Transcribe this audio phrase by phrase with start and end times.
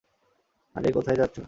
[0.75, 1.37] আরে কোথায় যাচ্ছ?